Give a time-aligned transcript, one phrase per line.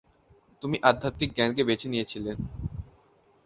[0.61, 2.31] তুমি আধ্যাত্মিক জ্ঞানকে বেছে নিয়েছিলে।